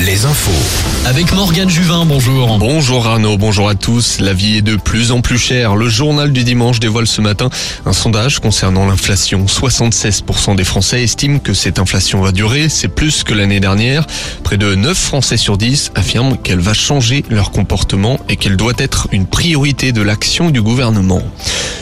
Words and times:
les 0.00 0.26
infos. 0.26 1.06
Avec 1.06 1.32
Morgane 1.32 1.70
Juvin, 1.70 2.04
bonjour. 2.04 2.58
Bonjour 2.58 3.06
Arnaud, 3.06 3.38
bonjour 3.38 3.70
à 3.70 3.74
tous. 3.74 4.20
La 4.20 4.34
vie 4.34 4.58
est 4.58 4.62
de 4.62 4.76
plus 4.76 5.10
en 5.10 5.22
plus 5.22 5.38
chère. 5.38 5.74
Le 5.74 5.88
journal 5.88 6.32
du 6.32 6.44
dimanche 6.44 6.80
dévoile 6.80 7.06
ce 7.06 7.22
matin 7.22 7.48
un 7.86 7.94
sondage 7.94 8.40
concernant 8.40 8.86
l'inflation. 8.86 9.46
76% 9.46 10.54
des 10.54 10.64
Français 10.64 11.02
estiment 11.02 11.38
que 11.38 11.54
cette 11.54 11.78
inflation 11.78 12.20
va 12.20 12.30
durer. 12.30 12.68
C'est 12.68 12.88
plus 12.88 13.24
que 13.24 13.32
l'année 13.32 13.58
dernière. 13.58 14.06
Près 14.44 14.58
de 14.58 14.74
9 14.74 14.94
Français 14.94 15.38
sur 15.38 15.56
10 15.56 15.92
affirment 15.94 16.36
qu'elle 16.36 16.60
va 16.60 16.74
changer 16.74 17.24
leur 17.30 17.50
comportement 17.50 18.20
et 18.28 18.36
qu'elle 18.36 18.58
doit 18.58 18.74
être 18.76 19.08
une 19.12 19.24
priorité 19.24 19.92
de 19.92 20.02
l'action 20.02 20.50
du 20.50 20.60
gouvernement. 20.60 21.22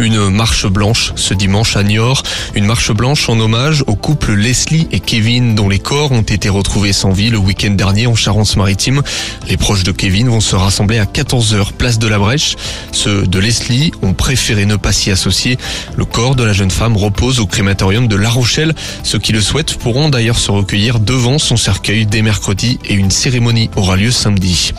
Une 0.00 0.30
marche 0.30 0.66
blanche 0.66 1.12
ce 1.16 1.34
dimanche 1.34 1.76
à 1.76 1.82
Niort. 1.82 2.22
Une 2.54 2.64
marche 2.66 2.92
blanche 2.92 3.28
en 3.28 3.40
hommage 3.40 3.82
au 3.88 3.96
couple 3.96 4.32
Leslie 4.32 4.86
et 4.92 5.00
Kevin 5.00 5.56
dont 5.56 5.68
les 5.68 5.80
corps 5.80 6.12
ont 6.12 6.22
été 6.22 6.48
retrouvés 6.48 6.92
sans 6.92 7.10
vie 7.10 7.30
le 7.30 7.38
week-end 7.38 7.72
dernier 7.72 8.06
en 8.06 8.14
Charente-Maritime. 8.14 9.02
Les 9.48 9.56
proches 9.56 9.82
de 9.82 9.90
Kevin 9.90 10.28
vont 10.28 10.40
se 10.40 10.54
rassembler 10.54 10.98
à 10.98 11.04
14h 11.04 11.72
place 11.72 11.98
de 11.98 12.06
la 12.06 12.18
Brèche. 12.18 12.54
Ceux 12.92 13.26
de 13.26 13.38
Leslie 13.40 13.90
ont 14.02 14.12
préféré 14.12 14.66
ne 14.66 14.76
pas 14.76 14.92
s'y 14.92 15.10
associer. 15.10 15.58
Le 15.96 16.04
corps 16.04 16.36
de 16.36 16.44
la 16.44 16.52
jeune 16.52 16.70
femme 16.70 16.96
repose 16.96 17.40
au 17.40 17.46
crématorium 17.46 18.06
de 18.06 18.16
La 18.16 18.30
Rochelle. 18.30 18.74
Ceux 19.02 19.18
qui 19.18 19.32
le 19.32 19.40
souhaitent 19.40 19.74
pourront 19.74 20.10
d'ailleurs 20.10 20.38
se 20.38 20.52
recueillir 20.52 21.00
devant 21.00 21.38
son 21.38 21.56
cercueil 21.56 22.06
dès 22.06 22.22
mercredi 22.22 22.78
et 22.84 22.94
une 22.94 23.10
cérémonie 23.10 23.68
aura 23.74 23.96
lieu 23.96 24.12
samedi. 24.12 24.72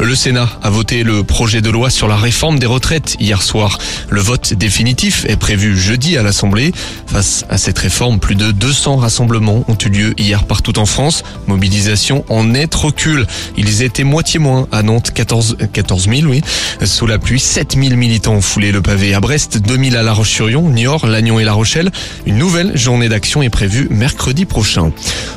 Le 0.00 0.14
Sénat 0.14 0.48
a 0.62 0.70
voté 0.70 1.02
le 1.02 1.24
projet 1.24 1.60
de 1.60 1.70
loi 1.70 1.90
sur 1.90 2.06
la 2.06 2.16
réforme 2.16 2.60
des 2.60 2.66
retraites 2.66 3.16
hier 3.18 3.42
soir. 3.42 3.78
Le 4.08 4.20
vote 4.20 4.54
définitif 4.54 5.24
est 5.28 5.36
prévu 5.36 5.76
jeudi 5.76 6.16
à 6.16 6.22
l'Assemblée. 6.22 6.72
Face 7.08 7.44
à 7.48 7.58
cette 7.58 7.80
réforme, 7.80 8.20
plus 8.20 8.36
de 8.36 8.52
200 8.52 8.96
rassemblements 8.96 9.64
ont 9.66 9.76
eu 9.84 9.88
lieu 9.88 10.14
hier 10.16 10.44
partout 10.44 10.78
en 10.78 10.86
France. 10.86 11.24
Mobilisation 11.48 12.24
en 12.28 12.44
net 12.44 12.72
recul. 12.76 13.26
Ils 13.56 13.82
étaient 13.82 14.04
moitié 14.04 14.38
moins 14.38 14.68
à 14.70 14.84
Nantes, 14.84 15.10
14, 15.12 15.56
14 15.72 16.08
000, 16.08 16.30
oui. 16.30 16.42
Sous 16.84 17.08
la 17.08 17.18
pluie, 17.18 17.40
7 17.40 17.74
000 17.74 17.96
militants 17.96 18.34
ont 18.34 18.40
foulé 18.40 18.70
le 18.70 18.80
pavé 18.80 19.14
à 19.14 19.20
Brest, 19.20 19.58
2 19.58 19.90
000 19.90 19.96
à 19.96 20.02
La 20.04 20.12
Roche-sur-Yon, 20.12 20.70
Niort, 20.70 21.06
Lannion 21.06 21.40
et 21.40 21.44
La 21.44 21.54
Rochelle. 21.54 21.90
Une 22.24 22.38
nouvelle 22.38 22.76
journée 22.76 23.08
d'action 23.08 23.42
est 23.42 23.50
prévue 23.50 23.88
mercredi 23.90 24.44
prochain. 24.44 24.92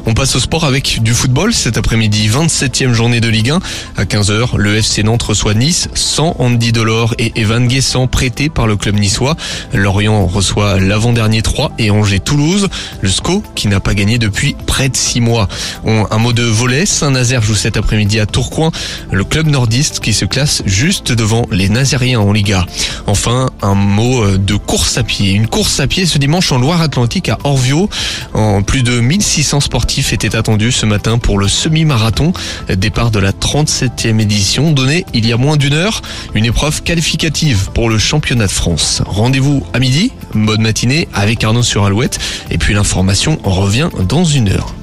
On 0.06 0.14
passe 0.14 0.36
au 0.36 0.40
sport 0.40 0.66
avec 0.66 1.02
du 1.02 1.14
football 1.16 1.52
cet 1.52 1.78
après-midi, 1.78 2.30
27e 2.30 2.94
journée 2.94 3.22
de 3.22 3.28
Ligue 3.28 3.50
1. 3.50 3.60
À 3.98 4.04
15h, 4.06 4.51
le 4.58 4.76
FC 4.76 5.04
Nantes 5.04 5.24
reçoit 5.24 5.54
Nice, 5.54 5.88
sans 5.94 6.36
Andy 6.40 6.72
Delors 6.72 7.16
et 7.18 7.32
Evan 7.36 7.68
Guessant 7.68 8.08
prêtés 8.08 8.50
par 8.50 8.68
le 8.68 8.76
club 8.76 9.00
niçois. 9.00 9.36
Lorient 9.74 10.26
reçoit 10.26 10.80
l'avant-dernier 10.80 11.42
3 11.42 11.72
et 11.78 11.90
Angers-Toulouse. 11.92 12.68
Le 13.02 13.10
SCO, 13.10 13.44
qui 13.56 13.68
n'a 13.68 13.80
pas 13.80 13.94
gagné 13.94 14.18
depuis 14.18 14.56
près 14.66 14.90
de 14.90 14.96
6 14.96 15.22
mois. 15.22 15.48
Un 15.86 16.18
mot 16.18 16.34
de 16.34 16.44
volet, 16.44 16.86
Saint-Nazaire 16.86 17.42
joue 17.42 17.56
cet 17.56 17.78
après-midi 17.78 18.20
à 18.20 18.26
Tourcoing. 18.26 18.72
Le 19.12 19.24
club 19.24 19.48
nordiste 19.48 20.00
qui 20.00 20.14
se 20.14 20.26
classe 20.26 20.64
juste 20.66 21.12
devant 21.12 21.46
les 21.52 21.70
Nazériens 21.70 22.20
en 22.20 22.34
Liga. 22.34 22.66
Enfin, 23.08 23.50
un 23.62 23.76
mot 23.76 24.24
euh, 24.24 24.38
de 24.38 24.56
course 24.56 24.98
à 24.98 25.04
pied. 25.04 25.32
Une 25.32 25.48
course 25.48 25.80
à 25.80 25.88
pied 25.88 26.06
ce 26.06 26.18
dimanche 26.18 26.52
en 26.52 26.58
Loire-Atlantique 26.58 27.30
à 27.30 27.38
Orvio. 27.44 27.90
Plus 28.66 28.84
de 28.84 29.00
1600 29.00 29.62
sportifs 29.62 30.14
étaient 30.14 30.36
attendus 30.36 30.72
ce 30.72 30.86
matin 30.86 31.18
pour 31.18 31.38
le 31.38 31.48
semi-marathon. 31.48 32.34
Départ 32.70 33.12
de 33.12 33.20
la 33.20 33.32
37e 33.32 34.20
édition 34.20 34.41
donnée 34.74 35.06
il 35.14 35.28
y 35.28 35.34
a 35.34 35.38
moins 35.38 35.58
d'une 35.58 35.74
heure. 35.74 36.02
Une 36.34 36.46
épreuve 36.46 36.82
qualificative 36.84 37.70
pour 37.74 37.90
le 37.90 37.98
championnat 37.98 38.48
de 38.48 38.52
France. 38.52 39.02
Rendez-vous 39.06 39.66
à 39.74 39.80
midi, 39.80 40.12
mode 40.34 40.60
matinée 40.60 41.08
avec 41.14 41.44
Arnaud 41.44 41.64
sur 41.64 41.86
Alouette. 41.86 42.20
Et 42.50 42.58
puis 42.58 42.74
l'information 42.74 43.40
revient 43.44 43.90
dans 44.08 44.24
une 44.24 44.50
heure. 44.50 44.74